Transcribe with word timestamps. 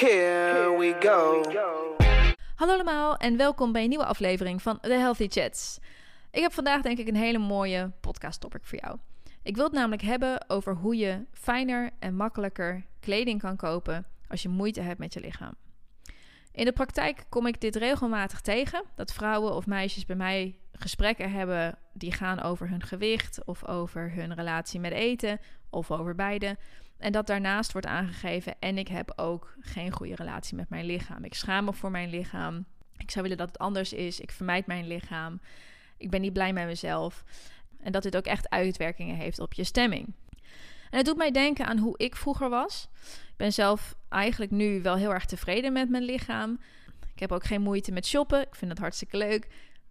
here 0.00 0.76
we 0.78 0.96
go. 1.00 1.42
Hallo 2.54 2.72
allemaal 2.72 3.16
en 3.16 3.36
welkom 3.36 3.72
bij 3.72 3.82
een 3.82 3.88
nieuwe 3.88 4.04
aflevering 4.04 4.62
van 4.62 4.80
The 4.80 4.92
Healthy 4.92 5.28
Chats. 5.28 5.78
Ik 6.30 6.42
heb 6.42 6.52
vandaag 6.52 6.82
denk 6.82 6.98
ik 6.98 7.08
een 7.08 7.16
hele 7.16 7.38
mooie 7.38 7.92
podcast 8.00 8.40
topic 8.40 8.60
voor 8.64 8.78
jou. 8.78 8.98
Ik 9.42 9.54
wil 9.56 9.64
het 9.64 9.72
namelijk 9.72 10.02
hebben 10.02 10.50
over 10.50 10.74
hoe 10.74 10.96
je 10.96 11.24
fijner 11.32 11.90
en 11.98 12.14
makkelijker 12.14 12.84
kleding 13.00 13.40
kan 13.40 13.56
kopen 13.56 14.06
als 14.28 14.42
je 14.42 14.48
moeite 14.48 14.80
hebt 14.80 14.98
met 14.98 15.14
je 15.14 15.20
lichaam. 15.20 15.54
In 16.52 16.64
de 16.64 16.72
praktijk 16.72 17.24
kom 17.28 17.46
ik 17.46 17.60
dit 17.60 17.76
regelmatig 17.76 18.40
tegen, 18.40 18.82
dat 18.94 19.12
vrouwen 19.12 19.54
of 19.54 19.66
meisjes 19.66 20.04
bij 20.06 20.16
mij 20.16 20.58
gesprekken 20.78 21.32
hebben 21.32 21.78
die 21.92 22.12
gaan 22.12 22.42
over 22.42 22.68
hun 22.68 22.82
gewicht 22.82 23.44
of 23.44 23.66
over 23.66 24.12
hun 24.12 24.34
relatie 24.34 24.80
met 24.80 24.92
eten 24.92 25.40
of 25.70 25.90
over 25.90 26.14
beide. 26.14 26.56
En 26.98 27.12
dat 27.12 27.26
daarnaast 27.26 27.72
wordt 27.72 27.86
aangegeven 27.86 28.54
en 28.58 28.78
ik 28.78 28.88
heb 28.88 29.12
ook 29.16 29.54
geen 29.60 29.90
goede 29.90 30.14
relatie 30.14 30.56
met 30.56 30.68
mijn 30.68 30.84
lichaam. 30.84 31.24
Ik 31.24 31.34
schaam 31.34 31.64
me 31.64 31.72
voor 31.72 31.90
mijn 31.90 32.10
lichaam. 32.10 32.66
Ik 32.96 33.10
zou 33.10 33.22
willen 33.22 33.38
dat 33.38 33.48
het 33.48 33.58
anders 33.58 33.92
is. 33.92 34.20
Ik 34.20 34.30
vermijd 34.30 34.66
mijn 34.66 34.86
lichaam. 34.86 35.40
Ik 35.96 36.10
ben 36.10 36.20
niet 36.20 36.32
blij 36.32 36.52
met 36.52 36.66
mezelf. 36.66 37.24
En 37.80 37.92
dat 37.92 38.02
dit 38.02 38.16
ook 38.16 38.26
echt 38.26 38.48
uitwerkingen 38.48 39.16
heeft 39.16 39.38
op 39.38 39.52
je 39.52 39.64
stemming. 39.64 40.14
En 40.90 40.96
het 40.96 41.06
doet 41.06 41.16
mij 41.16 41.30
denken 41.30 41.66
aan 41.66 41.78
hoe 41.78 41.98
ik 41.98 42.16
vroeger 42.16 42.48
was. 42.48 42.88
Ik 43.04 43.36
ben 43.36 43.52
zelf 43.52 43.94
eigenlijk 44.08 44.50
nu 44.50 44.82
wel 44.82 44.96
heel 44.96 45.12
erg 45.12 45.24
tevreden 45.24 45.72
met 45.72 45.88
mijn 45.88 46.02
lichaam. 46.02 46.60
Ik 47.14 47.20
heb 47.20 47.32
ook 47.32 47.44
geen 47.44 47.62
moeite 47.62 47.92
met 47.92 48.06
shoppen. 48.06 48.40
Ik 48.40 48.54
vind 48.54 48.70
het 48.70 48.80
hartstikke 48.80 49.16
leuk. 49.16 49.46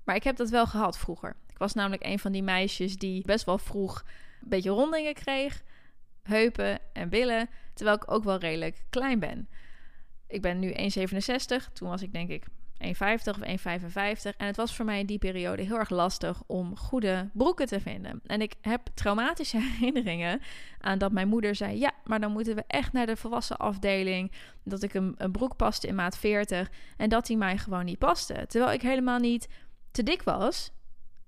Maar 0.07 0.16
ik 0.16 0.23
heb 0.23 0.35
dat 0.35 0.49
wel 0.49 0.67
gehad 0.67 0.97
vroeger. 0.97 1.35
Ik 1.49 1.57
was 1.57 1.73
namelijk 1.73 2.05
een 2.05 2.20
van 2.20 2.31
die 2.31 2.43
meisjes 2.43 2.98
die 2.98 3.21
best 3.25 3.45
wel 3.45 3.57
vroeg 3.57 4.03
een 4.41 4.49
beetje 4.49 4.70
rondingen 4.70 5.13
kreeg. 5.13 5.63
Heupen 6.23 6.79
en 6.93 7.09
billen. 7.09 7.49
Terwijl 7.73 7.98
ik 7.98 8.12
ook 8.12 8.23
wel 8.23 8.37
redelijk 8.37 8.85
klein 8.90 9.20
ben. 9.20 9.49
Ik 10.27 10.41
ben 10.41 10.59
nu 10.59 10.71
1,67. 10.71 10.76
Toen 11.73 11.90
was 11.90 12.01
ik 12.01 12.13
denk 12.13 12.29
ik 12.29 12.45
1,50 12.84 12.90
of 13.23 13.37
1,55. 13.37 14.35
En 14.37 14.45
het 14.45 14.55
was 14.55 14.76
voor 14.76 14.85
mij 14.85 14.99
in 14.99 15.05
die 15.05 15.17
periode 15.17 15.63
heel 15.63 15.77
erg 15.77 15.90
lastig 15.90 16.43
om 16.45 16.77
goede 16.77 17.29
broeken 17.34 17.65
te 17.65 17.79
vinden. 17.79 18.21
En 18.26 18.41
ik 18.41 18.54
heb 18.62 18.82
traumatische 18.93 19.60
herinneringen 19.71 20.41
aan 20.79 20.98
dat 20.98 21.12
mijn 21.12 21.27
moeder 21.27 21.55
zei: 21.55 21.79
Ja, 21.79 21.91
maar 22.04 22.20
dan 22.20 22.32
moeten 22.32 22.55
we 22.55 22.63
echt 22.67 22.93
naar 22.93 23.05
de 23.05 23.17
volwassen 23.17 23.57
afdeling. 23.57 24.32
Dat 24.63 24.84
ik 24.84 24.93
een, 24.93 25.15
een 25.17 25.32
broek 25.32 25.55
paste 25.55 25.87
in 25.87 25.95
maat 25.95 26.17
40 26.17 26.71
en 26.98 27.10
dat 27.10 27.26
die 27.26 27.37
mij 27.37 27.57
gewoon 27.57 27.85
niet 27.85 27.99
paste. 27.99 28.45
Terwijl 28.48 28.73
ik 28.73 28.82
helemaal 28.82 29.20
niet 29.20 29.48
te 29.91 30.04
dik 30.04 30.21
was. 30.21 30.71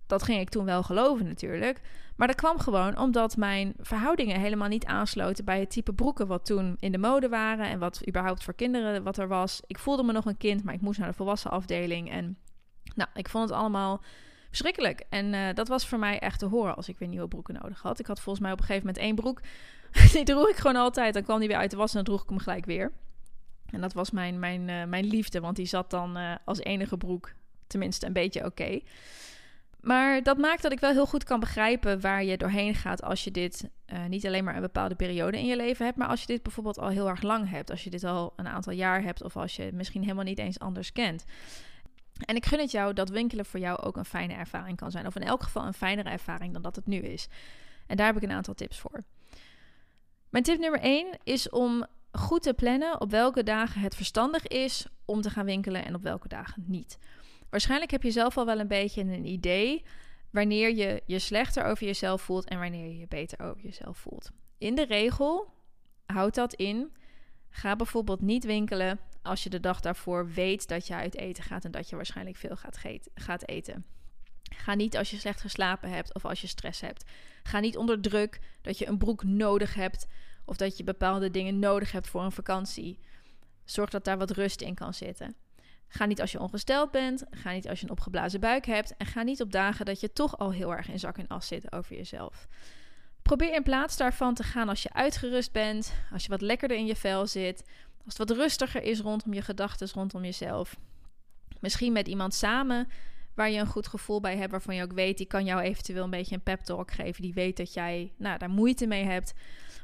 Dat 0.08 0.24
ging 0.24 0.40
ik 0.40 0.50
toen 0.50 0.66
wel 0.66 0.84
geloven 0.84 1.26
natuurlijk. 1.26 1.82
Maar 2.16 2.28
dat 2.28 2.38
kwam 2.38 2.60
gewoon 2.60 2.98
omdat 2.98 3.38
mijn 3.38 3.74
verhoudingen 3.80 4.40
helemaal 4.40 4.68
niet 4.68 4.86
aansloten 4.86 5.46
bij 5.46 5.60
het 5.60 5.70
type 5.70 5.94
broeken 5.94 6.28
wat 6.28 6.46
toen 6.46 6.76
in 6.80 6.92
de 6.92 6.98
mode 6.98 7.30
waren 7.30 7.66
en 7.66 7.80
wat 7.80 8.08
überhaupt 8.08 8.44
voor 8.44 8.54
kinderen 8.54 9.04
wat 9.04 9.18
er 9.18 9.28
was. 9.28 9.62
Ik 9.68 9.80
voelde 9.80 10.04
me 10.04 10.12
nog 10.12 10.26
een 10.26 10.38
kind, 10.38 10.64
maar 10.64 10.74
ik 10.74 10.82
moest 10.82 11.00
naar 11.00 11.08
de 11.08 11.14
volwassen 11.14 11.52
afdeling 11.52 12.12
en 12.12 12.38
nou, 12.96 13.10
ik 13.14 13.30
vond 13.30 13.50
het 13.50 13.58
allemaal 13.58 14.02
verschrikkelijk. 14.48 15.06
En 15.10 15.34
uh, 15.34 15.54
dat 15.54 15.68
was 15.68 15.88
voor 15.88 16.00
mij 16.00 16.20
echt 16.20 16.40
te 16.40 16.46
horen 16.46 16.76
als 16.76 16.90
ik 16.90 16.98
weer 16.98 17.08
nieuwe 17.08 17.28
broeken 17.28 17.54
nodig 17.62 17.82
had. 17.82 18.00
Ik 18.00 18.06
had 18.06 18.20
volgens 18.20 18.44
mij 18.44 18.54
op 18.54 18.60
een 18.60 18.66
gegeven 18.66 18.88
moment 18.88 19.06
één 19.06 19.16
broek. 19.16 19.42
die 20.14 20.23
droeg 20.23 20.50
ik 20.50 20.56
gewoon 20.56 20.76
altijd. 20.76 21.14
Dan 21.14 21.23
kwam 21.23 21.40
die 21.40 21.48
weer 21.48 21.58
uit 21.58 21.72
de 21.72 21.78
was 21.78 21.90
en 21.90 21.96
dan 21.96 22.04
droeg 22.04 22.23
ik 22.23 22.30
hem 22.30 22.40
gelijk 22.40 22.66
weer. 22.66 22.92
En 23.66 23.82
dat 23.82 23.94
was 23.94 24.12
mijn, 24.12 24.40
mijn, 24.40 24.68
uh, 24.68 24.84
mijn 24.84 25.06
liefde, 25.06 25.40
want 25.40 25.56
die 25.56 25.66
zat 25.66 25.90
dan 25.90 26.18
uh, 26.18 26.36
als 26.46 26.60
enige 26.60 26.98
broek 26.98 27.34
tenminste 27.70 28.06
een 28.06 28.14
beetje 28.14 28.45
oké. 28.45 28.80
Maar 29.81 30.23
dat 30.23 30.38
maakt 30.38 30.62
dat 30.62 30.72
ik 30.72 30.80
wel 30.80 30.92
heel 30.92 31.06
goed 31.06 31.23
kan 31.23 31.39
begrijpen 31.39 32.02
waar 32.02 32.23
je 32.23 32.38
doorheen 32.38 32.76
gaat 32.76 33.03
als 33.03 33.23
je 33.23 33.31
dit 33.31 33.70
uh, 33.94 34.06
niet 34.06 34.26
alleen 34.26 34.44
maar 34.44 34.56
een 34.56 34.61
bepaalde 34.61 34.95
periode 34.95 35.38
in 35.38 35.45
je 35.45 35.56
leven 35.56 35.86
hebt, 35.86 35.98
maar 35.98 36.08
als 36.08 36.22
je 36.22 36.28
dit 36.28 36.44
bijvoorbeeld 36.44 36.80
al 36.80 36.88
heel 36.88 37.09
erg 37.09 37.22
lang 37.22 37.50
hebt, 37.50 37.70
als 37.72 37.84
je 37.84 37.89
dit 37.89 38.03
al 38.03 38.34
een 38.36 38.48
aantal 38.48 38.73
jaar 38.73 39.02
hebt 39.02 39.23
of 39.23 39.38
als 39.38 39.55
je 39.55 39.61
het 39.61 39.73
misschien 39.73 40.02
helemaal 40.02 40.23
niet 40.23 40.39
eens 40.39 40.60
anders 40.60 40.92
kent. 40.92 41.26
En 42.26 42.36
ik 42.36 42.45
gun 42.45 42.60
het 42.60 42.71
jou 42.71 42.94
dat 42.94 43.10
winkelen 43.10 43.45
voor 43.45 43.60
jou 43.60 43.82
ook 43.82 43.98
een 43.98 44.05
fijne 44.05 44.33
ervaring 44.33 44.77
kan 44.77 44.92
zijn, 44.92 45.08
of 45.08 45.15
in 45.15 45.23
elk 45.23 45.44
geval 45.44 45.65
een 45.65 45.73
fijnere 45.73 46.10
ervaring 46.10 46.54
dan 46.54 46.61
dat 46.61 46.76
het 46.76 46.86
nu 46.86 46.98
is. 46.98 47.27
En 47.88 47.98
daar 47.98 48.05
heb 48.05 48.15
ik 48.15 48.23
een 48.23 48.32
aantal 48.32 48.54
tips 48.54 48.80
voor. 48.80 49.04
Mijn 50.30 50.44
tip 50.44 50.60
nummer 50.60 50.80
1 50.80 51.17
is 51.23 51.49
om 51.49 51.86
goed 52.11 52.42
te 52.42 52.54
plannen 52.54 53.02
op 53.02 53.11
welke 53.11 53.44
dagen 53.44 53.82
het 53.82 53.95
verstandig 53.95 54.48
is 54.48 54.86
om 55.05 55.21
te 55.21 55.30
gaan 55.30 55.45
winkelen 55.45 55.86
en 55.86 55.95
op 55.95 56.04
welke 56.04 56.27
dagen 56.27 56.64
niet. 56.67 56.98
Waarschijnlijk 57.49 57.92
heb 57.92 58.04
je 58.04 58.11
zelf 58.11 58.37
al 58.37 58.45
wel 58.45 58.60
een 58.60 58.67
beetje 58.67 59.02
een 59.02 59.26
idee 59.26 59.83
wanneer 60.30 60.76
je 60.76 61.04
je 61.05 61.20
slechter 61.20 61.64
over 61.64 61.86
jezelf 61.86 62.21
voelt 62.21 62.48
en 62.48 62.60
wanneer 62.60 62.86
je 62.86 62.98
je 62.98 63.08
beter 63.08 63.39
over 63.39 63.61
jezelf 63.61 63.98
voelt. 63.98 64.32
In 64.58 64.76
de 64.76 64.86
regel 64.86 65.54
houdt 66.05 66.36
dat 66.36 66.54
in. 66.54 66.92
Ga 67.49 67.76
bijvoorbeeld 67.76 68.21
niet 68.21 68.43
winkelen 68.43 68.99
als 69.21 69.43
je 69.43 69.49
de 69.49 69.59
dag 69.59 69.80
daarvoor 69.80 70.32
weet 70.32 70.67
dat 70.67 70.88
je 70.88 70.93
uit 70.93 71.15
eten 71.15 71.43
gaat 71.43 71.65
en 71.65 71.71
dat 71.71 71.89
je 71.89 71.95
waarschijnlijk 71.95 72.38
veel 72.38 72.55
gaat, 72.55 72.80
gaat 73.14 73.48
eten. 73.48 73.86
Ga 74.55 74.73
niet 74.73 74.98
als 74.98 75.09
je 75.11 75.17
slecht 75.17 75.42
geslapen 75.42 75.89
hebt 75.89 76.14
of 76.14 76.26
als 76.26 76.42
je 76.42 76.48
stress 76.48 76.82
hebt. 76.82 77.04
Ga 77.43 77.59
niet 77.59 77.77
onder 77.77 78.02
druk 78.02 78.39
dat 78.61 78.77
je 78.77 78.88
een 78.88 78.98
broek 78.98 79.23
nodig 79.23 79.73
hebt 79.73 80.08
of 80.45 80.58
dat 80.58 80.77
je 80.77 80.83
bepaalde 80.83 81.32
dingen 81.32 81.59
nodig 81.59 81.92
hebt 81.92 82.08
voor 82.08 82.21
een 82.21 82.32
vakantie. 82.32 82.99
Zorg 83.65 83.89
dat 83.89 84.04
daar 84.04 84.17
wat 84.17 84.32
rust 84.32 84.61
in 84.61 84.76
kan 84.76 84.93
zitten. 84.93 85.36
Ga 85.92 86.05
niet 86.05 86.22
als 86.22 86.32
je 86.32 86.39
ongesteld 86.39 86.92
bent. 86.92 87.23
Ga 87.32 87.52
niet 87.52 87.70
als 87.70 87.80
je 87.80 87.86
een 87.86 87.92
opgeblazen 87.92 88.39
buik 88.39 88.66
hebt. 88.66 88.98
En 88.98 89.05
ga 89.05 89.22
niet 89.22 89.42
op 89.42 89.52
dagen 89.52 89.86
dat 89.86 90.00
je 90.00 90.14
toch 90.14 90.38
al 90.38 90.52
heel 90.52 90.76
erg 90.76 90.89
in 90.89 91.00
zak 91.00 91.17
en 91.17 91.27
as 91.27 91.48
zit 91.48 91.72
over 91.72 91.95
jezelf. 91.95 92.48
Probeer 93.22 93.54
in 93.54 93.64
plaats 93.64 93.98
daarvan 93.98 94.33
te 94.33 94.44
gaan 94.44 94.70
als 94.70 94.83
je 94.83 94.94
uitgerust 94.94 95.52
bent. 95.52 95.94
Als 96.11 96.23
je 96.23 96.30
wat 96.30 96.42
lekkerder 96.42 96.77
in 96.77 96.86
je 96.86 96.95
vel 96.95 97.27
zit. 97.27 97.64
Als 98.05 98.17
het 98.17 98.27
wat 98.27 98.38
rustiger 98.38 98.82
is 98.82 99.00
rondom 99.00 99.33
je 99.33 99.42
gedachten, 99.42 99.89
rondom 99.94 100.23
jezelf. 100.23 100.76
Misschien 101.60 101.94
met 101.94 102.08
iemand 102.08 102.33
samen 102.33 102.88
waar 103.33 103.50
je 103.50 103.60
een 103.60 103.67
goed 103.67 103.88
gevoel 103.88 104.20
bij 104.20 104.38
hebt. 104.38 104.52
Waarvan 104.52 104.76
je 104.76 104.83
ook 104.83 104.94
weet, 104.94 105.17
die 105.17 105.27
kan 105.27 105.45
jou 105.45 105.61
eventueel 105.61 106.04
een 106.04 106.10
beetje 106.10 106.36
een 106.36 106.44
pep 106.44 106.60
talk 106.60 106.92
geven. 106.92 107.21
Die 107.21 107.33
weet 107.33 107.58
dat 107.58 107.73
jij 107.73 108.14
nou, 108.17 108.38
daar 108.38 108.50
moeite 108.50 108.88
mee 108.88 109.04
hebt. 109.04 109.33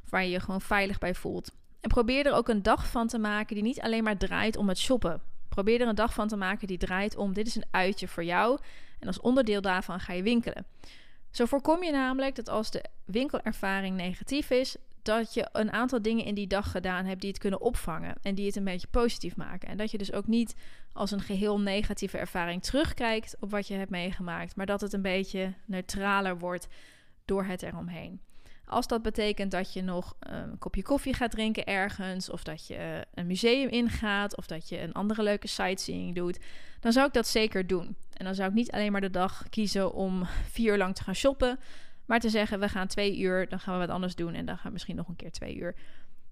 Waar 0.10 0.24
je 0.24 0.30
je 0.30 0.40
gewoon 0.40 0.62
veilig 0.62 0.98
bij 0.98 1.16
voelt. 1.16 1.52
En 1.82 1.90
probeer 1.90 2.26
er 2.26 2.34
ook 2.34 2.48
een 2.48 2.64
dag 2.64 2.88
van 2.88 3.08
te 3.08 3.18
maken 3.18 3.56
die 3.56 3.64
niet 3.64 3.82
alleen 3.82 4.04
maar 4.04 4.18
draait 4.18 4.58
om 4.58 4.68
het 4.68 4.78
shoppen. 4.78 5.22
Probeer 5.56 5.82
er 5.82 5.88
een 5.88 5.96
dag 5.96 6.14
van 6.14 6.28
te 6.28 6.36
maken 6.36 6.68
die 6.68 6.78
draait 6.78 7.16
om: 7.16 7.34
dit 7.34 7.48
is 7.48 7.56
een 7.56 7.66
uitje 7.72 8.08
voor 8.08 8.24
jou. 8.24 8.60
En 9.00 9.08
als 9.08 9.20
onderdeel 9.22 9.62
daarvan 9.62 10.00
ga 10.00 10.14
je 10.14 10.24
winkelen. 10.24 10.66
Zo 11.32 11.46
voorkom 11.46 11.84
je 11.84 11.92
namelijk 11.92 12.36
dat 12.36 12.50
als 12.50 12.72
de 12.72 12.84
winkelervaring 13.06 13.96
negatief 13.96 14.50
is, 14.50 14.76
dat 15.02 15.34
je 15.34 15.50
een 15.52 15.72
aantal 15.72 16.02
dingen 16.02 16.26
in 16.26 16.36
die 16.36 16.48
dag 16.48 16.72
gedaan 16.72 17.06
hebt 17.06 17.22
die 17.22 17.30
het 17.30 17.40
kunnen 17.40 17.62
opvangen 17.62 18.16
en 18.22 18.36
die 18.36 18.46
het 18.46 18.56
een 18.56 18.64
beetje 18.64 18.88
positief 18.88 19.36
maken. 19.36 19.70
En 19.70 19.78
dat 19.78 19.92
je 19.92 19.98
dus 19.98 20.14
ook 20.14 20.28
niet 20.28 20.56
als 20.94 21.12
een 21.12 21.22
geheel 21.22 21.60
negatieve 21.60 22.18
ervaring 22.18 22.64
terugkijkt 22.64 23.36
op 23.40 23.52
wat 23.52 23.68
je 23.68 23.76
hebt 23.76 23.90
meegemaakt, 23.90 24.56
maar 24.56 24.66
dat 24.66 24.82
het 24.82 24.94
een 24.94 25.02
beetje 25.02 25.54
neutraler 25.66 26.38
wordt 26.38 26.68
door 27.26 27.44
het 27.44 27.64
eromheen. 27.64 28.22
Als 28.66 28.88
dat 28.88 29.02
betekent 29.02 29.52
dat 29.52 29.74
je 29.74 29.82
nog 29.82 30.16
een 30.20 30.58
kopje 30.58 30.84
koffie 30.84 31.14
gaat 31.14 31.32
drinken 31.32 31.66
ergens, 31.66 32.30
of 32.30 32.44
dat 32.44 32.68
je 32.68 33.06
een 33.14 33.28
museum 33.28 33.70
ingaat, 33.70 34.38
of 34.38 34.46
dat 34.46 34.70
je 34.70 34.82
een 34.82 34.94
andere 34.94 35.24
leuke 35.24 35.48
sightseeing 35.48 36.16
doet, 36.16 36.40
dan 36.80 36.92
zou 36.92 37.08
ik 37.08 37.14
dat 37.14 37.28
zeker 37.28 37.68
doen. 37.68 37.96
En 38.14 38.26
dan 38.26 38.36
zou 38.36 38.50
ik 38.50 38.56
niet 38.56 38.72
alleen 38.72 38.92
maar 38.92 39.02
de 39.02 39.10
dag 39.10 39.50
kiezen 39.50 39.94
om 39.94 40.26
vier 40.56 40.72
uur 40.72 40.78
lang 40.78 40.96
te 40.96 41.04
gaan 41.04 41.16
shoppen, 41.16 41.60
maar 42.06 42.20
te 42.20 42.30
zeggen: 42.30 42.60
we 42.60 42.70
gaan 42.70 42.88
twee 42.88 43.20
uur, 43.20 43.50
dan 43.50 43.60
gaan 43.60 43.74
we 43.74 43.80
wat 43.80 43.96
anders 43.96 44.16
doen 44.16 44.34
en 44.34 44.46
dan 44.46 44.56
gaan 44.56 44.66
we 44.66 44.72
misschien 44.72 44.96
nog 44.96 45.08
een 45.08 45.16
keer 45.16 45.32
twee 45.32 45.56
uur. 45.56 45.76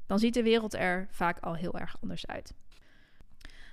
Dan 0.06 0.20
ziet 0.20 0.34
de 0.34 0.44
wereld 0.44 0.74
er 0.74 1.08
vaak 1.12 1.40
al 1.40 1.56
heel 1.56 1.80
erg 1.80 1.96
anders 2.02 2.28
uit. 2.28 2.54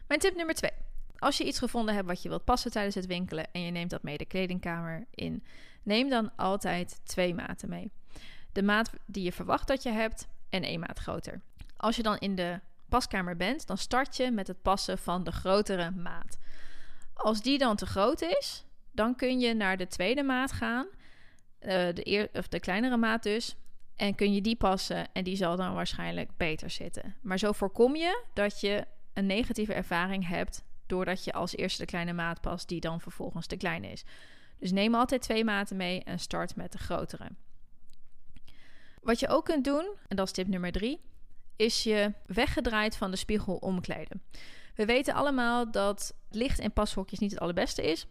Mijn 0.09 0.20
tip 0.20 0.34
nummer 0.37 0.54
twee. 0.54 0.70
Als 1.19 1.37
je 1.37 1.44
iets 1.44 1.59
gevonden 1.59 1.94
hebt 1.94 2.06
wat 2.06 2.22
je 2.22 2.28
wilt 2.28 2.44
passen 2.44 2.70
tijdens 2.70 2.94
het 2.94 3.06
winkelen 3.06 3.53
en 3.53 3.60
je 3.60 3.70
neemt 3.70 3.91
dat 3.91 4.03
mee 4.03 4.19
de 4.19 4.25
kledingkamer 4.25 5.06
in, 5.15 5.44
neem 5.82 6.09
dan 6.09 6.37
altijd 6.37 7.00
twee 7.05 7.35
maten 7.35 7.69
mee 7.69 7.90
de 8.52 8.62
maat 8.62 8.91
die 9.06 9.25
je 9.25 9.32
verwacht 9.32 9.69
dat 9.69 9.82
je 9.82 9.91
hebt 9.91 10.29
en 10.49 10.62
één 10.62 10.81
maat 10.81 10.99
groter. 10.99 11.41
Als 11.76 11.97
je 11.97 12.02
dan 12.02 12.19
in 12.19 12.35
de 12.35 12.61
paskamer 12.88 13.37
bent, 13.37 13.67
dan 13.67 13.79
start 13.79 14.17
je 14.17 14.31
met 14.31 14.47
het 14.47 14.62
passen 14.62 14.99
van 14.99 15.25
de 15.25 15.32
grotere 15.32 15.91
maat. 15.91 16.38
Als 17.14 17.43
die 17.43 17.58
dan 17.58 17.76
te 17.76 17.87
groot 17.87 18.23
is, 18.23 18.64
dan 18.93 19.17
kun 19.17 19.41
je 19.41 19.55
naar 19.55 19.76
de 19.76 19.87
tweede 19.87 20.23
maat 20.23 20.52
gaan, 20.52 20.87
uh, 20.87 21.69
de, 21.69 22.29
of 22.32 22.49
de 22.49 22.61
kleinere 22.61 22.97
maat 22.97 23.23
dus, 23.23 23.56
en 23.97 24.14
kun 24.14 24.35
je 24.35 24.41
die 24.41 24.56
passen 24.56 25.12
en 25.12 25.25
die 25.25 25.37
zal 25.37 25.56
dan 25.56 25.75
waarschijnlijk 25.75 26.31
beter 26.37 26.70
zitten. 26.70 27.17
Maar 27.23 27.38
zo 27.38 27.52
voorkom 27.52 27.97
je 27.97 28.25
dat 28.35 28.61
je 28.61 28.87
een 29.12 29.26
negatieve 29.26 29.75
ervaring 29.75 30.29
hebt 30.29 30.64
doordat 30.87 31.25
je 31.25 31.32
als 31.32 31.56
eerste 31.56 31.82
de 31.82 31.88
kleine 31.88 32.12
maat 32.12 32.41
past 32.41 32.69
die 32.69 32.81
dan 32.81 33.00
vervolgens 33.00 33.47
te 33.47 33.56
klein 33.56 33.85
is. 33.85 34.05
Dus 34.58 34.73
neem 34.73 34.94
altijd 34.94 35.23
twee 35.23 35.44
maten 35.44 35.76
mee 35.76 36.02
en 36.05 36.19
start 36.19 36.56
met 36.56 36.73
de 36.73 36.79
grotere. 36.79 37.29
Wat 39.00 39.20
je 39.20 39.29
ook 39.29 39.44
kunt 39.44 39.64
doen, 39.64 39.87
en 40.08 40.17
dat 40.17 40.26
is 40.26 40.32
tip 40.32 40.49
nummer 40.49 40.73
drie, 40.73 41.00
is 41.56 41.82
je 41.82 42.12
weggedraaid 42.26 42.97
van 42.97 43.11
de 43.11 43.17
spiegel 43.17 43.56
omkleden. 43.56 44.23
We 44.75 44.85
weten 44.85 45.14
allemaal 45.14 45.70
dat 45.70 46.14
licht 46.31 46.58
in 46.58 46.73
pashokjes 46.73 47.19
niet 47.19 47.31
het 47.31 47.41
allerbeste 47.41 47.91
is. 47.91 48.06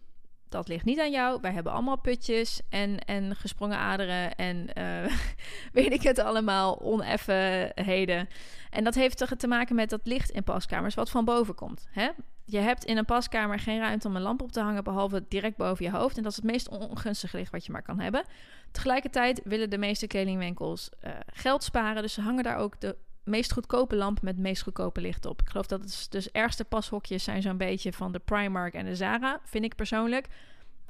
Dat 0.50 0.68
ligt 0.68 0.86
niet 0.86 1.00
aan 1.00 1.12
jou. 1.12 1.41
Wij 1.41 1.51
hebben 1.51 1.71
allemaal 1.71 2.00
putjes 2.00 2.62
en, 2.69 3.00
en 3.06 3.36
gesprongen 3.36 3.77
aderen 3.77 4.36
en 4.36 4.74
eh, 4.74 5.13
weet 5.74 5.91
ik 5.91 6.01
het 6.01 6.19
allemaal, 6.19 6.80
oneffenheden. 6.80 8.30
En 8.69 8.83
dat 8.83 8.95
heeft 8.95 9.18
te, 9.18 9.36
te 9.36 9.47
maken 9.47 9.75
met 9.75 9.89
dat 9.89 10.01
licht 10.03 10.30
in 10.30 10.44
paskamers 10.44 10.95
wat 10.95 11.09
van 11.09 11.25
boven 11.25 11.56
komt. 11.56 11.88
Hè? 11.91 12.09
Je 12.50 12.57
hebt 12.57 12.84
in 12.84 12.98
een 12.98 13.06
paskamer 13.06 13.60
geen 13.60 13.80
ruimte 13.80 14.07
om 14.07 14.16
een 14.16 14.22
lamp 14.22 14.42
op 14.42 14.51
te 14.51 14.62
hangen, 14.62 14.84
behalve 14.84 15.25
direct 15.28 15.57
boven 15.57 15.86
je 15.86 15.92
hoofd. 15.92 16.18
En 16.18 16.24
dat 16.24 16.31
is 16.31 16.38
het 16.38 16.46
meest 16.46 16.69
ongunstige 16.69 17.38
licht 17.38 17.51
wat 17.51 17.66
je 17.66 17.72
maar 17.72 17.81
kan 17.81 18.00
hebben. 18.00 18.24
Tegelijkertijd 18.72 19.42
willen 19.44 19.69
de 19.69 19.78
meeste 19.78 20.07
kledingwinkels 20.07 20.90
uh, 21.04 21.12
geld 21.34 21.63
sparen, 21.63 22.01
dus 22.01 22.13
ze 22.13 22.22
hangen 22.22 22.44
daar 22.44 22.57
ook 22.57 22.80
de 22.80 22.96
meest 23.24 23.54
goedkope 23.54 23.96
lamp 23.96 24.22
met 24.22 24.34
het 24.34 24.44
meest 24.44 24.62
goedkope 24.62 25.01
licht 25.01 25.25
op. 25.25 25.42
Ik 25.42 25.50
geloof 25.50 25.66
dat 25.66 25.81
het 25.81 26.07
dus 26.10 26.31
ergste 26.31 26.66
pashokjes 26.66 27.24
zijn 27.24 27.42
zo'n 27.42 27.57
beetje 27.57 27.94
van 27.94 28.12
de 28.12 28.19
Primark 28.19 28.74
en 28.74 28.86
de 28.86 28.96
Zara, 28.96 29.40
vind 29.44 29.63
ik 29.63 29.75
persoonlijk. 29.75 30.28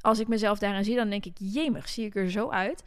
Als 0.02 0.20
ik 0.20 0.28
mezelf 0.28 0.60
daarin 0.60 0.84
zie, 0.84 0.96
dan 0.96 1.10
denk 1.10 1.26
ik, 1.26 1.36
jemig, 1.40 1.90
zie 1.90 2.06
ik 2.06 2.16
er 2.16 2.32
zo 2.32 2.50
uit. 2.50 2.84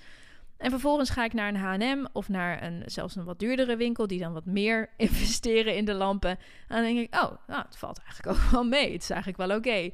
En 0.62 0.70
vervolgens 0.70 1.10
ga 1.10 1.24
ik 1.24 1.32
naar 1.32 1.48
een 1.48 1.56
H&M 1.56 2.06
of 2.12 2.28
naar 2.28 2.62
een, 2.62 2.82
zelfs 2.86 3.16
een 3.16 3.24
wat 3.24 3.38
duurdere 3.38 3.76
winkel... 3.76 4.06
die 4.06 4.18
dan 4.18 4.32
wat 4.32 4.44
meer 4.44 4.90
investeren 4.96 5.76
in 5.76 5.84
de 5.84 5.94
lampen. 5.94 6.30
En 6.30 6.82
dan 6.82 6.82
denk 6.82 6.98
ik, 6.98 7.14
oh, 7.14 7.30
nou, 7.46 7.62
het 7.64 7.76
valt 7.76 7.98
eigenlijk 7.98 8.38
ook 8.38 8.50
wel 8.50 8.64
mee. 8.64 8.92
Het 8.92 9.02
is 9.02 9.10
eigenlijk 9.10 9.48
wel 9.48 9.56
oké. 9.56 9.90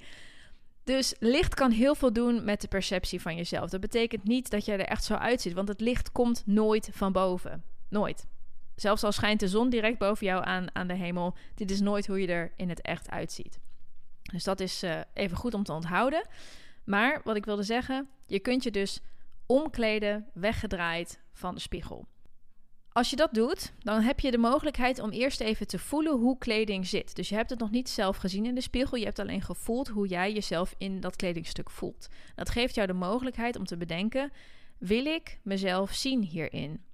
Dus 0.85 1.15
licht 1.19 1.55
kan 1.55 1.71
heel 1.71 1.95
veel 1.95 2.13
doen 2.13 2.45
met 2.45 2.61
de 2.61 2.69
perceptie 2.69 3.21
van 3.21 3.37
jezelf. 3.37 3.71
Dat 3.71 3.81
betekent 3.81 4.25
niet 4.25 4.51
dat 4.51 4.65
jij 4.65 4.79
er 4.79 4.87
echt 4.87 5.05
zo 5.05 5.15
uitziet, 5.15 5.53
want 5.53 5.69
het 5.69 5.81
licht 5.81 6.13
komt 6.13 6.43
nooit 6.47 6.91
van 6.93 7.13
boven. 7.13 7.65
Nooit. 7.89 8.27
Zelfs 8.77 9.05
al 9.05 9.13
schijnt 9.13 9.41
de 9.41 9.49
zon 9.49 9.71
direct 9.71 9.99
boven 9.99 10.27
jou 10.27 10.45
aan, 10.45 10.67
aan 10.73 10.87
de 10.87 10.95
hemel, 10.95 11.35
dit 11.55 11.71
is 11.71 11.81
nooit 11.81 12.07
hoe 12.07 12.21
je 12.21 12.27
er 12.27 12.53
in 12.57 12.69
het 12.69 12.81
echt 12.81 13.11
uitziet. 13.11 13.59
Dus 14.23 14.45
dat 14.45 14.61
is 14.61 14.85
uh, 14.85 15.01
even 15.15 15.37
goed 15.37 15.55
om 15.55 15.63
te 15.63 15.73
onthouden. 15.73 16.27
Maar 16.85 17.21
wat 17.25 17.37
ik 17.37 17.45
wilde 17.45 17.63
zeggen, 17.63 18.09
je 18.27 18.39
kunt 18.39 18.63
je 18.63 18.71
dus 18.71 19.01
omkleden, 19.49 20.27
weggedraaid 20.35 21.21
van 21.33 21.55
de 21.55 21.61
spiegel. 21.61 22.07
Als 22.93 23.11
je 23.11 23.17
dat 23.17 23.35
doet, 23.35 23.73
dan 23.79 24.01
heb 24.01 24.21
je 24.21 24.31
de 24.31 24.39
mogelijkheid 24.39 24.99
om 24.99 25.11
eerst 25.11 25.41
even 25.41 25.67
te 25.67 25.79
voelen 25.79 26.19
hoe 26.19 26.39
kleding 26.39 26.87
zit. 26.87 27.17
Dus 27.17 27.29
je 27.29 27.35
hebt 27.35 27.51
het 27.51 27.59
nog 27.59 27.71
niet 27.71 27.89
zelf 27.89 28.17
gezien 28.17 28.47
in 28.47 28.55
de 28.55 28.61
spiegel, 28.61 28.99
je 28.99 29.05
hebt 29.05 29.19
alleen 29.19 29.43
gevoeld 29.43 29.89
hoe 29.89 30.07
jij 30.07 30.33
jezelf 30.33 30.75
in 30.79 31.01
dat 31.01 31.17
kledingstuk 31.17 31.71
voelt. 31.71 32.09
Dat 32.35 32.51
geeft 32.51 32.75
jou 32.75 32.87
de 32.87 32.93
mogelijkheid 32.93 33.57
om 33.57 33.65
te 33.65 33.77
bedenken: 33.77 34.33
wil 34.79 35.05
ik 35.05 35.41
mezelf 35.43 35.93
zien 35.93 36.23
hierin? 36.23 36.85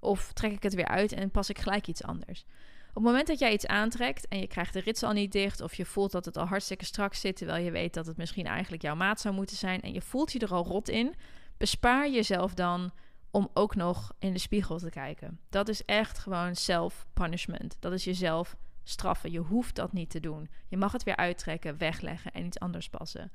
Of 0.00 0.32
trek 0.32 0.52
ik 0.52 0.62
het 0.62 0.74
weer 0.74 0.88
uit 0.88 1.12
en 1.12 1.30
pas 1.30 1.50
ik 1.50 1.58
gelijk 1.58 1.86
iets 1.86 2.02
anders? 2.02 2.44
Op 2.88 2.94
het 2.94 3.04
moment 3.04 3.26
dat 3.26 3.38
jij 3.38 3.52
iets 3.52 3.66
aantrekt 3.66 4.28
en 4.28 4.38
je 4.38 4.46
krijgt 4.46 4.72
de 4.72 4.80
rits 4.80 5.02
al 5.02 5.12
niet 5.12 5.32
dicht, 5.32 5.60
of 5.60 5.74
je 5.74 5.84
voelt 5.84 6.12
dat 6.12 6.24
het 6.24 6.36
al 6.36 6.46
hartstikke 6.46 6.84
strak 6.84 7.14
zit, 7.14 7.36
terwijl 7.36 7.64
je 7.64 7.70
weet 7.70 7.94
dat 7.94 8.06
het 8.06 8.16
misschien 8.16 8.46
eigenlijk 8.46 8.82
jouw 8.82 8.94
maat 8.94 9.20
zou 9.20 9.34
moeten 9.34 9.56
zijn, 9.56 9.80
en 9.80 9.92
je 9.92 10.00
voelt 10.00 10.32
je 10.32 10.38
er 10.38 10.52
al 10.52 10.64
rot 10.64 10.88
in, 10.88 11.14
bespaar 11.62 12.10
jezelf 12.10 12.54
dan 12.54 12.92
om 13.30 13.50
ook 13.54 13.74
nog 13.74 14.12
in 14.18 14.32
de 14.32 14.38
spiegel 14.38 14.78
te 14.78 14.90
kijken. 14.90 15.40
Dat 15.48 15.68
is 15.68 15.84
echt 15.84 16.18
gewoon 16.18 16.56
self-punishment. 16.56 17.76
Dat 17.80 17.92
is 17.92 18.04
jezelf 18.04 18.56
straffen. 18.82 19.30
Je 19.30 19.38
hoeft 19.38 19.74
dat 19.74 19.92
niet 19.92 20.10
te 20.10 20.20
doen. 20.20 20.48
Je 20.68 20.76
mag 20.76 20.92
het 20.92 21.02
weer 21.02 21.16
uittrekken, 21.16 21.78
wegleggen 21.78 22.32
en 22.32 22.46
iets 22.46 22.58
anders 22.58 22.88
passen. 22.88 23.32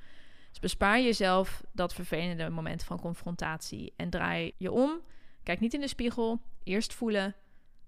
Dus 0.50 0.59
bespaar 0.59 1.01
jezelf 1.01 1.63
dat 1.71 1.94
vervelende 1.94 2.50
moment 2.50 2.83
van 2.83 3.00
confrontatie 3.00 3.94
en 3.95 4.09
draai 4.09 4.51
je 4.57 4.71
om. 4.71 5.01
Kijk 5.44 5.59
niet 5.59 5.73
in 5.73 5.81
de 5.81 5.88
spiegel. 5.88 6.41
Eerst 6.63 6.94
voelen 6.94 7.35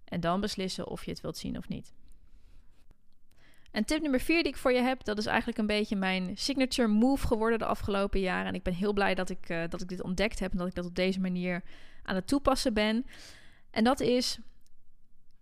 en 0.04 0.20
dan 0.20 0.42
beslissen 0.42 0.88
of 0.88 1.06
je 1.06 1.12
het 1.12 1.22
wilt 1.22 1.38
zien 1.38 1.58
of 1.58 1.68
niet. 1.68 1.94
En 3.72 3.86
tip 3.86 4.02
nummer 4.02 4.20
vier 4.20 4.44
die 4.44 4.52
ik 4.52 4.58
voor 4.58 4.72
je 4.72 4.82
heb, 4.82 5.04
dat 5.04 5.18
is 5.18 5.26
eigenlijk 5.26 5.58
een 5.58 5.68
beetje 5.68 5.96
mijn 5.96 6.38
signature 6.38 6.88
move 6.88 7.28
geworden 7.28 7.60
de 7.60 7.66
afgelopen 7.66 8.20
jaren. 8.20 8.48
En 8.48 8.54
ik 8.54 8.64
ben 8.64 8.74
heel 8.74 8.94
blij 8.94 9.16
dat 9.16 9.30
ik, 9.30 9.50
uh, 9.50 9.64
dat 9.70 9.82
ik 9.82 9.88
dit 9.88 10.02
ontdekt 10.02 10.40
heb 10.40 10.52
en 10.52 10.58
dat 10.58 10.68
ik 10.68 10.76
dat 10.76 10.86
op 10.86 10.96
deze 10.96 11.20
manier 11.20 11.64
aan 12.04 12.16
het 12.16 12.28
toepassen 12.28 12.74
ben. 12.74 13.06
En 13.72 13.84
dat 13.84 14.00
is, 14.00 14.40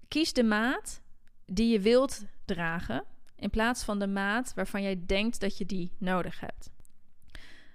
kies 0.08 0.34
de 0.34 0.44
maat 0.44 1.02
die 1.46 1.72
je 1.72 1.80
wilt 1.80 2.26
dragen, 2.46 3.04
in 3.36 3.50
plaats 3.50 3.84
van 3.84 4.00
de 4.00 4.08
maat 4.08 4.54
waarvan 4.54 4.82
jij 4.82 5.04
denkt 5.06 5.40
dat 5.40 5.58
je 5.58 5.66
die 5.66 5.92
nodig 5.98 6.40
hebt. 6.40 6.70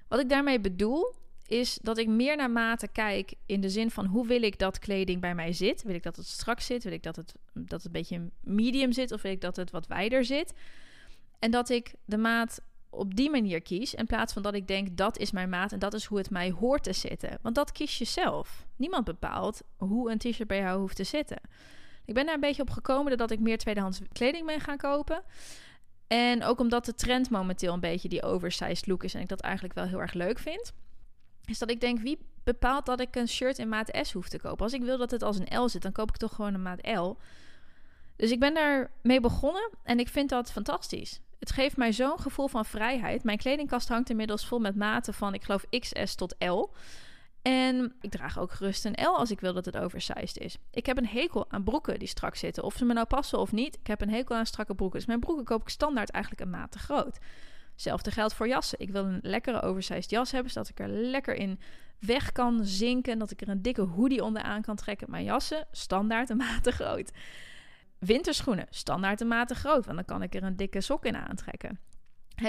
Wat 0.08 0.20
ik 0.20 0.28
daarmee 0.28 0.60
bedoel, 0.60 1.14
is 1.52 1.78
dat 1.82 1.98
ik 1.98 2.08
meer 2.08 2.36
naar 2.36 2.50
mate 2.50 2.88
kijk 2.88 3.34
in 3.46 3.60
de 3.60 3.68
zin 3.68 3.90
van 3.90 4.06
hoe 4.06 4.26
wil 4.26 4.42
ik 4.42 4.58
dat 4.58 4.78
kleding 4.78 5.20
bij 5.20 5.34
mij 5.34 5.52
zit. 5.52 5.82
Wil 5.82 5.94
ik 5.94 6.02
dat 6.02 6.16
het 6.16 6.26
strak 6.26 6.60
zit? 6.60 6.84
Wil 6.84 6.92
ik 6.92 7.02
dat 7.02 7.16
het, 7.16 7.34
dat 7.52 7.70
het 7.70 7.84
een 7.84 7.92
beetje 7.92 8.30
medium 8.40 8.92
zit? 8.92 9.12
Of 9.12 9.22
wil 9.22 9.32
ik 9.32 9.40
dat 9.40 9.56
het 9.56 9.70
wat 9.70 9.86
wijder 9.86 10.24
zit? 10.24 10.52
En 11.38 11.50
dat 11.50 11.68
ik 11.68 11.94
de 12.04 12.16
maat 12.16 12.60
op 12.90 13.14
die 13.14 13.30
manier 13.30 13.62
kies. 13.62 13.94
In 13.94 14.06
plaats 14.06 14.32
van 14.32 14.42
dat 14.42 14.54
ik 14.54 14.66
denk 14.66 14.96
dat 14.96 15.18
is 15.18 15.30
mijn 15.30 15.48
maat 15.48 15.72
en 15.72 15.78
dat 15.78 15.94
is 15.94 16.04
hoe 16.04 16.18
het 16.18 16.30
mij 16.30 16.50
hoort 16.50 16.82
te 16.82 16.92
zitten. 16.92 17.38
Want 17.42 17.54
dat 17.54 17.72
kies 17.72 17.98
je 17.98 18.04
zelf. 18.04 18.66
Niemand 18.76 19.04
bepaalt 19.04 19.62
hoe 19.76 20.10
een 20.10 20.18
t-shirt 20.18 20.48
bij 20.48 20.58
jou 20.58 20.80
hoeft 20.80 20.96
te 20.96 21.04
zitten. 21.04 21.40
Ik 22.04 22.14
ben 22.14 22.24
daar 22.24 22.34
een 22.34 22.40
beetje 22.40 22.62
op 22.62 22.70
gekomen 22.70 23.16
dat 23.16 23.30
ik 23.30 23.40
meer 23.40 23.58
tweedehands 23.58 24.00
kleding 24.12 24.46
ben 24.46 24.60
gaan 24.60 24.76
kopen. 24.76 25.22
En 26.06 26.44
ook 26.44 26.60
omdat 26.60 26.84
de 26.84 26.94
trend 26.94 27.30
momenteel 27.30 27.72
een 27.72 27.80
beetje 27.80 28.08
die 28.08 28.22
oversized 28.22 28.86
look 28.86 29.04
is 29.04 29.14
en 29.14 29.20
ik 29.20 29.28
dat 29.28 29.40
eigenlijk 29.40 29.74
wel 29.74 29.86
heel 29.86 30.00
erg 30.00 30.12
leuk 30.12 30.38
vind 30.38 30.72
is 31.44 31.58
dat 31.58 31.70
ik 31.70 31.80
denk, 31.80 32.00
wie 32.00 32.18
bepaalt 32.44 32.86
dat 32.86 33.00
ik 33.00 33.16
een 33.16 33.28
shirt 33.28 33.58
in 33.58 33.68
maat 33.68 33.98
S 34.02 34.12
hoef 34.12 34.28
te 34.28 34.38
kopen? 34.38 34.64
Als 34.64 34.72
ik 34.72 34.82
wil 34.82 34.98
dat 34.98 35.10
het 35.10 35.22
als 35.22 35.38
een 35.38 35.60
L 35.60 35.68
zit, 35.68 35.82
dan 35.82 35.92
koop 35.92 36.08
ik 36.08 36.16
toch 36.16 36.34
gewoon 36.34 36.54
een 36.54 36.62
maat 36.62 36.86
L. 36.86 37.16
Dus 38.16 38.30
ik 38.30 38.40
ben 38.40 38.54
daarmee 38.54 39.20
begonnen 39.20 39.70
en 39.82 39.98
ik 39.98 40.08
vind 40.08 40.28
dat 40.28 40.52
fantastisch. 40.52 41.20
Het 41.38 41.52
geeft 41.52 41.76
mij 41.76 41.92
zo'n 41.92 42.18
gevoel 42.18 42.48
van 42.48 42.64
vrijheid. 42.64 43.24
Mijn 43.24 43.38
kledingkast 43.38 43.88
hangt 43.88 44.10
inmiddels 44.10 44.46
vol 44.46 44.58
met 44.58 44.76
maten 44.76 45.14
van, 45.14 45.34
ik 45.34 45.44
geloof, 45.44 45.64
XS 45.68 46.14
tot 46.14 46.34
L. 46.38 46.70
En 47.42 47.94
ik 48.00 48.10
draag 48.10 48.38
ook 48.38 48.52
gerust 48.52 48.84
een 48.84 49.04
L 49.04 49.18
als 49.18 49.30
ik 49.30 49.40
wil 49.40 49.52
dat 49.52 49.64
het 49.64 49.76
oversized 49.76 50.38
is. 50.38 50.56
Ik 50.70 50.86
heb 50.86 50.96
een 50.96 51.06
hekel 51.06 51.50
aan 51.50 51.64
broeken 51.64 51.98
die 51.98 52.08
strak 52.08 52.34
zitten. 52.34 52.62
Of 52.62 52.76
ze 52.76 52.84
me 52.84 52.92
nou 52.92 53.06
passen 53.06 53.38
of 53.38 53.52
niet. 53.52 53.74
Ik 53.74 53.86
heb 53.86 54.00
een 54.00 54.10
hekel 54.10 54.36
aan 54.36 54.46
strakke 54.46 54.74
broeken. 54.74 54.98
Dus 54.98 55.08
mijn 55.08 55.20
broeken 55.20 55.44
koop 55.44 55.62
ik 55.62 55.68
standaard 55.68 56.10
eigenlijk 56.10 56.44
een 56.44 56.50
maat 56.50 56.72
te 56.72 56.78
groot. 56.78 57.18
Hetzelfde 57.72 58.10
geldt 58.10 58.34
voor 58.34 58.48
jassen. 58.48 58.80
Ik 58.80 58.90
wil 58.90 59.04
een 59.04 59.20
lekkere 59.22 59.62
oversized 59.62 60.10
jas 60.10 60.32
hebben, 60.32 60.52
zodat 60.52 60.68
ik 60.68 60.80
er 60.80 60.88
lekker 60.88 61.34
in 61.34 61.60
weg 61.98 62.32
kan 62.32 62.64
zinken. 62.64 63.18
Dat 63.18 63.30
ik 63.30 63.40
er 63.40 63.48
een 63.48 63.62
dikke 63.62 63.82
hoodie 63.82 64.24
onderaan 64.24 64.62
kan 64.62 64.76
trekken. 64.76 65.10
Mijn 65.10 65.24
jassen, 65.24 65.66
standaard 65.72 66.30
een 66.30 66.36
maat 66.36 66.62
te 66.62 66.70
groot. 66.72 67.10
Winterschoenen, 67.98 68.66
standaard 68.70 69.20
een 69.20 69.28
maat 69.28 69.48
te 69.48 69.54
groot. 69.54 69.84
Want 69.84 69.96
dan 69.96 70.04
kan 70.04 70.22
ik 70.22 70.34
er 70.34 70.42
een 70.42 70.56
dikke 70.56 70.80
sok 70.80 71.04
in 71.04 71.16
aantrekken. 71.16 71.78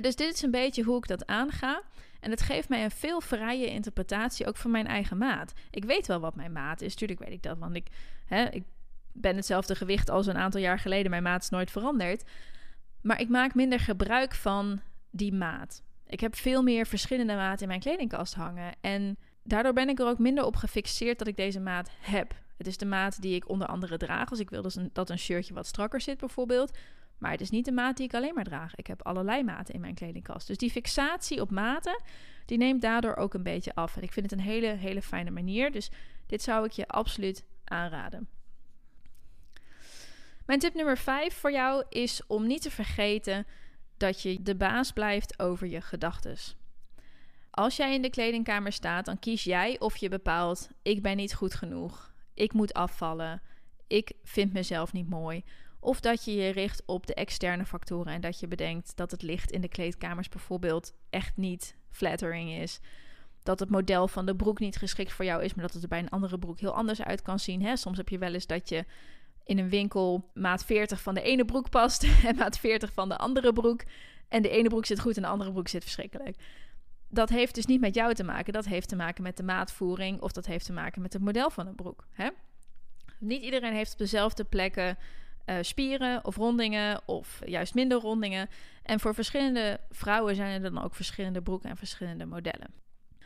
dus 0.02 0.16
dit 0.16 0.34
is 0.34 0.42
een 0.42 0.52
beetje 0.52 0.84
hoe 0.84 0.98
ik 0.98 1.08
dat 1.08 1.26
aanga. 1.26 1.81
En 2.19 2.31
het 2.31 2.42
geeft 2.42 2.69
mij 2.69 2.84
een 2.84 2.92
veel 2.92 3.22
vrije 3.22 3.68
interpretatie, 3.68 4.48
ook 4.48 4.58
van 4.58 4.72
mijn 4.72 4.88
eigen 4.88 5.18
maat. 5.18 5.54
Ik 5.72 5.86
weet 5.86 6.08
wel 6.08 6.19
wat 6.19 6.36
mijn 6.36 6.52
maat 6.52 6.81
is, 6.81 6.95
tuurlijk 6.95 7.19
weet 7.19 7.31
ik 7.31 7.44
dat. 7.44 7.57
Want 7.57 7.76
ik, 7.76 7.88
ik 8.52 8.64
ben 9.12 9.36
hetzelfde 9.36 9.76
gewicht 9.76 10.09
als 10.09 10.28
een 10.28 10.38
aantal 10.38 10.62
jaar 10.62 10.80
geleden. 10.80 11.12
Mijn 11.12 11.24
maat 11.24 11.44
is 11.44 11.50
nooit 11.50 11.71
veranderd. 11.71 12.24
Maar 13.02 13.19
ik 13.19 13.30
maak 13.30 13.56
minder 13.56 13.80
gebruik 13.80 14.33
van 14.33 14.81
die 15.14 15.34
maat. 15.34 15.84
Ik 16.08 16.20
heb 16.20 16.36
veel 16.36 16.64
meer 16.64 16.86
verschillende 16.86 17.34
maten 17.34 17.62
in 17.62 17.68
mijn 17.68 17.80
kledingkast 17.80 18.34
hangen. 18.34 18.74
En 18.82 19.18
daardoor 19.44 19.74
ben 19.74 19.90
ik 19.90 20.00
er 20.00 20.08
ook 20.08 20.20
minder 20.20 20.46
op 20.46 20.56
gefixeerd 20.56 21.20
dat 21.20 21.28
ik 21.28 21.36
deze 21.36 21.60
maat 21.60 21.90
heb. 22.00 22.36
Het 22.58 22.68
is 22.68 22.78
de 22.78 22.86
maat 22.86 23.22
die 23.22 23.36
ik 23.36 23.50
onder 23.50 23.68
andere 23.68 23.98
draag. 23.98 24.30
Als 24.30 24.40
ik 24.40 24.50
wil 24.50 24.62
dus 24.62 24.78
dat 24.94 25.10
een 25.10 25.20
shirtje 25.20 25.54
wat 25.54 25.68
strakker 25.68 26.02
zit, 26.02 26.18
bijvoorbeeld. 26.20 26.78
Maar 27.18 27.32
het 27.32 27.42
is 27.42 27.50
niet 27.50 27.66
de 27.66 27.72
maat 27.72 27.98
die 27.98 28.06
ik 28.06 28.14
alleen 28.14 28.34
maar 28.34 28.44
draag. 28.44 28.76
Ik 28.76 28.88
heb 28.88 29.02
allerlei 29.02 29.44
maten 29.44 29.74
in 29.74 29.82
mijn 29.82 29.96
kledingkast. 29.96 30.48
Dus 30.48 30.58
die 30.58 30.72
fixatie 30.72 31.42
op 31.42 31.52
maten, 31.52 32.02
die 32.46 32.58
neemt 32.58 32.82
daardoor 32.82 33.16
ook 33.16 33.34
een 33.34 33.44
beetje 33.44 33.76
af. 33.76 33.96
En 33.96 34.04
ik 34.04 34.12
vind 34.12 34.32
het 34.32 34.40
een 34.40 34.46
hele, 34.46 34.68
hele 34.68 35.02
fijne 35.02 35.32
manier. 35.32 35.72
Dus 35.72 35.92
dit 36.26 36.42
zou 36.42 36.66
ik 36.66 36.72
je 36.72 36.88
absoluut 36.88 37.46
aanraden. 37.64 38.28
Mijn 40.46 40.60
tip 40.60 40.74
nummer 40.74 40.98
5 40.98 41.34
voor 41.34 41.52
jou 41.52 41.84
is 41.90 42.22
om 42.28 42.48
niet 42.48 42.62
te 42.62 42.72
vergeten 42.72 43.46
dat 44.04 44.22
je 44.22 44.42
de 44.42 44.56
baas 44.56 44.92
blijft 44.92 45.40
over 45.40 45.68
je 45.68 45.81
gedachten. 45.81 46.38
Als 47.50 47.76
jij 47.76 47.94
in 47.94 48.02
de 48.02 48.10
kledingkamer 48.10 48.72
staat, 48.72 49.06
dan 49.06 49.19
kies 49.19 49.44
jij 49.44 49.80
of 49.80 49.98
je 49.98 50.10
bepaalt: 50.10 50.69
ik 50.81 51.02
ben 51.02 51.18
niet 51.18 51.33
goed 51.33 51.54
genoeg, 51.54 52.14
ik 52.33 52.54
moet 52.54 52.74
afvallen, 52.74 53.42
ik 53.88 54.12
vind 54.24 54.54
mezelf 54.54 54.94
niet 54.94 55.10
mooi. 55.10 55.44
Of 55.80 56.00
dat 56.00 56.26
je 56.26 56.36
je 56.36 56.50
richt 56.50 56.83
op 56.86 57.07
de 57.07 57.14
externe 57.14 57.66
factoren 57.66 58.14
en 58.14 58.22
dat 58.22 58.40
je 58.40 58.48
bedenkt 58.48 58.95
dat 58.95 59.12
het 59.12 59.22
licht 59.22 59.52
in 59.52 59.62
de 59.62 59.68
kleedkamers 59.68 60.30
bijvoorbeeld 60.30 60.94
echt 61.10 61.38
niet 61.38 61.76
flattering 61.90 62.52
is. 62.52 62.80
Dat 63.44 63.60
het 63.60 63.69
model 63.69 64.07
van 64.07 64.26
de 64.26 64.36
broek 64.36 64.60
niet 64.60 64.78
geschikt 64.78 65.12
voor 65.12 65.26
jou 65.26 65.44
is, 65.44 65.54
maar 65.54 65.66
dat 65.66 65.74
het 65.74 65.83
er 65.83 65.90
bij 65.90 66.00
een 66.00 66.10
andere 66.10 66.40
broek 66.40 66.60
heel 66.60 66.76
anders 66.76 67.02
uit 67.02 67.22
kan 67.22 67.40
zien. 67.40 67.62
Hè? 67.62 67.76
Soms 67.76 67.98
heb 67.98 68.10
je 68.10 68.18
wel 68.18 68.33
eens 68.33 68.48
dat 68.48 68.69
je 68.69 68.86
in 69.45 69.57
een 69.57 69.69
winkel 69.69 70.30
maat 70.33 70.66
40 70.66 71.02
van 71.02 71.14
de 71.14 71.21
ene 71.21 71.45
broek 71.45 71.69
past 71.69 72.04
en 72.28 72.35
maat 72.35 72.59
40 72.59 72.94
van 72.94 73.09
de 73.09 73.18
andere 73.18 73.54
broek. 73.54 73.83
En 74.28 74.42
de 74.42 74.50
ene 74.50 74.69
broek 74.69 74.85
zit 74.85 75.00
goed 75.00 75.16
en 75.16 75.21
de 75.21 75.28
andere 75.28 75.52
broek 75.52 75.68
zit 75.68 75.83
verschrikkelijk. 75.83 76.38
Dat 77.09 77.30
heeft 77.30 77.56
dus 77.56 77.66
niet 77.66 77.81
met 77.81 77.95
jou 77.95 78.14
te 78.14 78.23
maken. 78.23 78.54
Dat 78.54 78.66
heeft 78.66 78.90
te 78.90 78.95
maken 78.95 79.23
met 79.23 79.38
de 79.38 79.44
maatvoering 79.44 80.21
of 80.21 80.31
dat 80.31 80.45
heeft 80.45 80.66
te 80.66 80.73
maken 80.73 81.02
met 81.02 81.14
het 81.14 81.21
model 81.21 81.50
van 81.50 81.68
een 81.68 81.76
broek. 81.76 82.07
Hè? 82.12 82.30
Niet 83.19 83.44
iedereen 83.44 83.73
heeft 83.73 83.92
op 83.92 83.97
dezelfde 83.97 84.44
plekken 84.44 84.97
eh, 85.45 85.57
spieren 85.62 86.26
of 86.26 86.35
rondingen 86.35 87.02
of 87.06 87.42
juist 87.45 87.73
minder 87.73 88.00
rondingen. 88.00 88.50
En 88.83 89.00
voor 89.00 89.14
verschillende 89.14 89.80
vrouwen 89.90 90.35
zijn 90.35 90.64
er 90.64 90.73
dan 90.73 90.83
ook 90.83 90.95
verschillende 90.95 91.42
broeken 91.42 91.69
en 91.69 91.78
verschillende 91.78 92.26
modellen. 92.26 92.73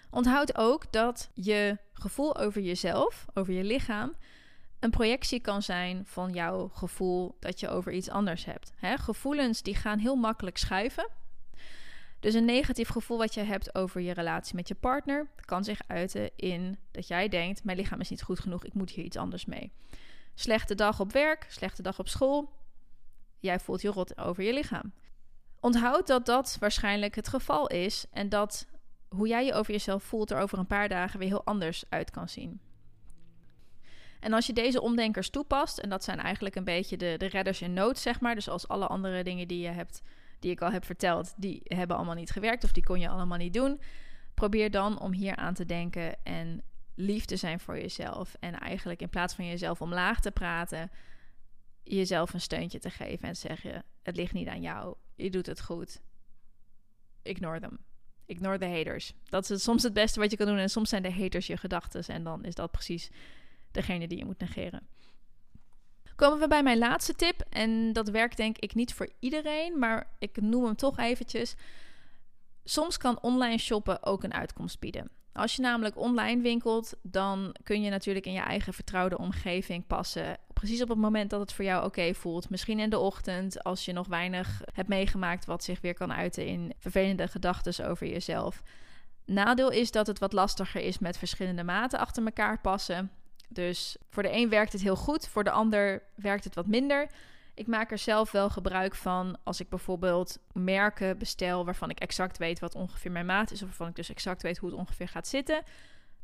Onthoud 0.10 0.58
ook 0.58 0.92
dat 0.92 1.30
je 1.34 1.78
gevoel 1.94 2.38
over 2.38 2.62
jezelf, 2.62 3.26
over 3.34 3.54
je 3.54 3.64
lichaam, 3.64 4.14
een 4.80 4.90
projectie 4.90 5.40
kan 5.40 5.62
zijn 5.62 6.06
van 6.06 6.34
jouw 6.34 6.68
gevoel 6.68 7.38
dat 7.40 7.60
je 7.60 7.70
over 7.70 7.92
iets 7.92 8.10
anders 8.10 8.46
hebt. 8.46 8.74
Hè? 8.76 8.98
Gevoelens 8.98 9.62
die 9.62 9.76
gaan 9.76 10.00
heel 10.00 10.16
makkelijk 10.16 10.58
schuiven. 10.58 11.10
Dus 12.20 12.34
een 12.34 12.46
negatief 12.46 12.90
gevoel 12.90 13.18
wat 13.18 13.34
je 13.34 13.42
hebt 13.42 13.76
over 13.76 14.02
je 14.02 14.14
relatie 14.14 14.56
met 14.56 14.68
je 14.68 14.76
partner 14.76 15.28
kan 15.46 15.64
zich 15.64 15.80
uiten 15.88 16.30
in 16.36 16.78
dat 16.92 17.08
jij 17.08 17.28
denkt: 17.28 17.64
mijn 17.64 17.78
lichaam 17.78 18.00
is 18.00 18.10
niet 18.10 18.22
goed 18.22 18.40
genoeg, 18.40 18.66
ik 18.66 18.74
moet 18.74 18.90
hier 18.90 19.06
iets 19.06 19.18
anders 19.18 19.46
mee. 19.46 19.72
Slechte 20.36 20.76
dag 20.76 21.00
op 21.00 21.12
werk, 21.12 21.46
slechte 21.50 21.82
dag 21.82 22.00
op 22.00 22.08
school. 22.08 22.52
Jij 23.40 23.60
voelt 23.60 23.82
je 23.82 23.90
rot 23.90 24.18
over 24.18 24.44
je 24.44 24.54
lichaam. 24.54 24.94
Onthoud 25.60 26.08
dat 26.08 26.26
dat 26.26 26.58
waarschijnlijk 26.60 27.16
het 27.16 27.28
geval 27.28 27.68
is 27.68 28.06
en 28.12 28.30
dat 28.30 28.68
hoe 29.10 29.28
jij 29.28 29.46
je 29.46 29.54
over 29.54 29.72
jezelf 29.72 30.04
voelt 30.04 30.32
er 30.32 30.40
over 30.40 30.58
een 30.58 30.68
paar 30.68 30.90
dagen 30.90 31.20
weer 31.20 31.28
heel 31.28 31.46
anders 31.46 31.84
uit 31.90 32.12
kan 32.12 32.30
zien. 32.30 32.62
En 34.20 34.34
als 34.34 34.46
je 34.46 34.54
deze 34.54 34.82
omdenkers 34.82 35.30
toepast, 35.30 35.78
en 35.78 35.90
dat 35.90 36.04
zijn 36.04 36.20
eigenlijk 36.20 36.56
een 36.56 36.64
beetje 36.64 36.98
de, 36.98 37.16
de 37.18 37.28
redders 37.28 37.62
in 37.62 37.74
nood, 37.74 37.98
zeg 37.98 38.20
maar. 38.20 38.36
Dus 38.36 38.50
als 38.50 38.68
alle 38.68 38.88
andere 38.88 39.24
dingen 39.24 39.48
die 39.48 39.60
je 39.60 39.70
hebt, 39.70 40.02
die 40.40 40.52
ik 40.52 40.62
al 40.62 40.72
heb 40.72 40.86
verteld, 40.86 41.34
die 41.38 41.62
hebben 41.64 41.96
allemaal 41.96 42.16
niet 42.16 42.32
gewerkt 42.32 42.64
of 42.64 42.72
die 42.72 42.84
kon 42.84 43.00
je 43.00 43.10
allemaal 43.10 43.38
niet 43.38 43.54
doen. 43.54 43.82
Probeer 44.34 44.72
dan 44.72 45.00
om 45.00 45.14
hier 45.14 45.36
aan 45.36 45.54
te 45.54 45.66
denken 45.66 46.24
en 46.24 46.64
lief 46.96 47.26
te 47.26 47.36
zijn 47.36 47.60
voor 47.60 47.80
jezelf. 47.80 48.36
En 48.40 48.60
eigenlijk 48.60 49.02
in 49.02 49.10
plaats 49.10 49.34
van 49.34 49.46
jezelf 49.46 49.82
omlaag 49.82 50.20
te 50.20 50.32
praten, 50.32 50.92
jezelf 51.84 52.34
een 52.34 52.42
steuntje 52.42 52.80
te 52.80 52.90
geven 52.90 53.28
en 53.28 53.36
zeggen: 53.36 53.84
Het 54.04 54.16
ligt 54.16 54.34
niet 54.34 54.48
aan 54.48 54.62
jou, 54.62 54.96
je 55.16 55.30
doet 55.30 55.46
het 55.46 55.62
goed. 55.62 56.02
Ignore 57.22 57.60
them. 57.60 57.80
Ignore 58.26 58.58
the 58.58 58.66
haters. 58.66 59.14
Dat 59.24 59.50
is 59.50 59.64
soms 59.64 59.84
het 59.84 59.94
beste 59.94 60.20
wat 60.20 60.32
je 60.32 60.38
kan 60.38 60.48
doen. 60.48 60.58
En 60.58 60.70
soms 60.70 60.90
zijn 60.90 61.04
de 61.04 61.12
haters 61.12 61.48
je 61.48 61.58
gedachten. 61.58 62.04
En 62.08 62.24
dan 62.24 62.46
is 62.46 62.56
dat 62.56 62.72
precies 62.72 63.10
degene 63.72 64.08
die 64.08 64.18
je 64.18 64.26
moet 64.26 64.40
negeren. 64.40 64.88
Komen 66.16 66.40
we 66.40 66.48
bij 66.48 66.64
mijn 66.64 66.78
laatste 66.78 67.16
tip. 67.16 67.46
En 67.50 67.94
dat 67.94 68.10
werkt 68.10 68.38
denk 68.38 68.58
ik 68.58 68.76
niet 68.76 68.94
voor 68.94 69.10
iedereen. 69.20 69.80
Maar 69.80 70.08
ik 70.20 70.42
noem 70.42 70.64
hem 70.64 70.76
toch 70.76 70.98
eventjes. 70.98 71.56
Soms 72.64 72.98
kan 72.98 73.22
online 73.22 73.58
shoppen 73.58 74.04
ook 74.04 74.24
een 74.24 74.34
uitkomst 74.34 74.80
bieden. 74.80 75.10
Als 75.34 75.56
je 75.56 75.62
namelijk 75.62 75.98
online 75.98 76.42
winkelt, 76.42 76.94
dan 77.02 77.56
kun 77.64 77.82
je 77.82 77.90
natuurlijk 77.90 78.26
in 78.26 78.34
je 78.34 78.40
eigen 78.40 78.74
vertrouwde 78.74 79.18
omgeving 79.18 79.88
passen. 79.88 80.38
Precies 80.54 80.82
op 80.82 80.90
het 80.90 80.98
moment 80.98 81.30
dat 81.30 81.40
het 81.40 81.54
voor 81.54 81.66
jou 81.66 81.86
oké 81.86 82.14
voelt. 82.14 82.50
Misschien 82.50 82.80
in 82.80 82.90
de 82.90 83.00
ochtend, 83.00 83.64
als 83.64 83.86
je 83.86 83.94
nog 83.94 84.08
weinig 84.08 84.62
hebt 84.74 84.88
meegemaakt, 84.88 85.46
wat 85.46 85.64
zich 85.64 85.82
weer 85.82 85.94
kan 85.94 86.14
uiten 86.14 86.46
in 86.46 86.74
vervelende 86.78 87.28
gedachten 87.28 87.88
over 87.88 88.08
jezelf. 88.08 88.64
Nadeel 89.26 89.72
is 89.72 89.92
dat 89.92 90.08
het 90.08 90.20
wat 90.20 90.34
lastiger 90.34 90.82
is 90.82 91.00
met 91.00 91.18
verschillende 91.18 91.64
maten 91.64 92.00
achter 92.00 92.26
elkaar 92.26 92.62
passen. 92.62 93.12
Dus 93.48 93.98
voor 94.10 94.24
de 94.24 94.32
een 94.32 94.50
werkt 94.50 94.72
het 94.72 94.82
heel 94.82 94.96
goed, 94.96 95.28
voor 95.28 95.44
de 95.44 95.52
ander 95.52 96.04
werkt 96.16 96.44
het 96.44 96.56
wat 96.56 96.68
minder. 96.68 97.10
Ik 97.54 97.68
maak 97.68 97.92
er 97.92 97.98
zelf 97.98 98.32
wel 98.32 98.50
gebruik 98.50 98.96
van 98.96 99.38
als 99.44 99.60
ik 99.60 99.70
bijvoorbeeld 99.70 100.40
merken 100.54 101.18
bestel 101.18 101.66
waarvan 101.66 101.90
ik 101.90 102.00
exact 102.00 102.38
weet 102.38 102.60
wat 102.60 102.76
ongeveer 102.76 103.12
mijn 103.12 103.26
maat 103.26 103.52
is, 103.52 103.62
of 103.62 103.68
waarvan 103.68 103.88
ik 103.88 103.96
dus 103.96 104.10
exact 104.10 104.42
weet 104.42 104.58
hoe 104.58 104.70
het 104.70 104.80
ongeveer 104.80 105.08
gaat 105.08 105.28
zitten. 105.28 105.64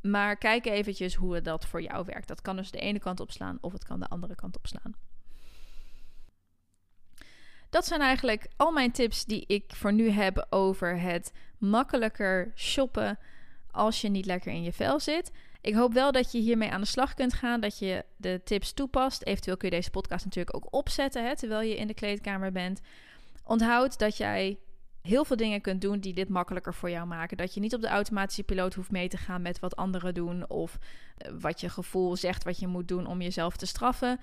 Maar 0.00 0.36
kijk 0.36 0.66
eventjes 0.66 1.14
hoe 1.14 1.40
dat 1.40 1.66
voor 1.66 1.82
jou 1.82 2.04
werkt. 2.04 2.28
Dat 2.28 2.42
kan 2.42 2.56
dus 2.56 2.70
de 2.70 2.78
ene 2.78 2.98
kant 2.98 3.20
opslaan 3.20 3.58
of 3.60 3.72
het 3.72 3.84
kan 3.84 4.00
de 4.00 4.08
andere 4.08 4.34
kant 4.34 4.56
opslaan. 4.56 4.94
Dat 7.70 7.86
zijn 7.86 8.00
eigenlijk 8.00 8.46
al 8.56 8.72
mijn 8.72 8.92
tips 8.92 9.24
die 9.24 9.44
ik 9.46 9.72
voor 9.74 9.92
nu 9.92 10.10
heb 10.10 10.46
over 10.50 11.00
het 11.00 11.32
makkelijker 11.58 12.52
shoppen 12.54 13.18
als 13.70 14.00
je 14.00 14.08
niet 14.08 14.26
lekker 14.26 14.52
in 14.52 14.62
je 14.62 14.72
vel 14.72 15.00
zit. 15.00 15.32
Ik 15.64 15.74
hoop 15.74 15.92
wel 15.92 16.12
dat 16.12 16.32
je 16.32 16.38
hiermee 16.38 16.70
aan 16.70 16.80
de 16.80 16.86
slag 16.86 17.14
kunt 17.14 17.32
gaan, 17.32 17.60
dat 17.60 17.78
je 17.78 18.04
de 18.16 18.40
tips 18.44 18.72
toepast. 18.72 19.22
Eventueel 19.22 19.56
kun 19.56 19.68
je 19.68 19.76
deze 19.76 19.90
podcast 19.90 20.24
natuurlijk 20.24 20.56
ook 20.56 20.74
opzetten 20.74 21.26
hè, 21.26 21.36
terwijl 21.36 21.68
je 21.68 21.76
in 21.76 21.86
de 21.86 21.94
kleedkamer 21.94 22.52
bent. 22.52 22.80
Onthoud 23.44 23.98
dat 23.98 24.16
jij 24.16 24.58
heel 25.02 25.24
veel 25.24 25.36
dingen 25.36 25.60
kunt 25.60 25.80
doen 25.80 26.00
die 26.00 26.14
dit 26.14 26.28
makkelijker 26.28 26.74
voor 26.74 26.90
jou 26.90 27.06
maken. 27.06 27.36
Dat 27.36 27.54
je 27.54 27.60
niet 27.60 27.74
op 27.74 27.80
de 27.80 27.88
automatische 27.88 28.42
piloot 28.42 28.74
hoeft 28.74 28.90
mee 28.90 29.08
te 29.08 29.16
gaan 29.16 29.42
met 29.42 29.60
wat 29.60 29.76
anderen 29.76 30.14
doen 30.14 30.50
of 30.50 30.78
eh, 31.16 31.32
wat 31.40 31.60
je 31.60 31.68
gevoel 31.68 32.16
zegt 32.16 32.44
wat 32.44 32.58
je 32.58 32.66
moet 32.66 32.88
doen 32.88 33.06
om 33.06 33.20
jezelf 33.20 33.56
te 33.56 33.66
straffen. 33.66 34.20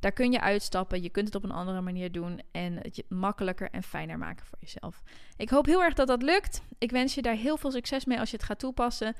Daar 0.00 0.12
kun 0.12 0.32
je 0.32 0.40
uitstappen. 0.40 1.02
Je 1.02 1.10
kunt 1.10 1.26
het 1.26 1.34
op 1.34 1.44
een 1.44 1.50
andere 1.50 1.80
manier 1.80 2.12
doen 2.12 2.40
en 2.52 2.76
het 2.76 3.02
makkelijker 3.08 3.70
en 3.70 3.82
fijner 3.82 4.18
maken 4.18 4.46
voor 4.46 4.58
jezelf. 4.60 5.02
Ik 5.36 5.50
hoop 5.50 5.66
heel 5.66 5.82
erg 5.82 5.94
dat 5.94 6.06
dat 6.06 6.22
lukt. 6.22 6.62
Ik 6.78 6.90
wens 6.90 7.14
je 7.14 7.22
daar 7.22 7.34
heel 7.34 7.56
veel 7.56 7.70
succes 7.70 8.04
mee 8.04 8.18
als 8.18 8.30
je 8.30 8.36
het 8.36 8.46
gaat 8.46 8.58
toepassen. 8.58 9.14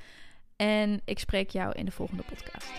En 0.61 1.01
ik 1.05 1.19
spreek 1.19 1.49
jou 1.49 1.71
in 1.71 1.85
de 1.85 1.91
volgende 1.91 2.23
podcast. 2.23 2.71